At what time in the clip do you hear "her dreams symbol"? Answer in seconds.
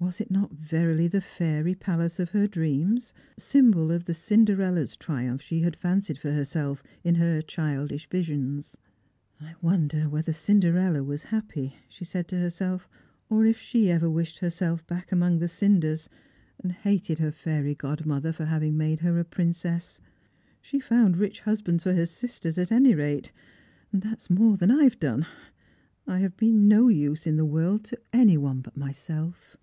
2.30-3.90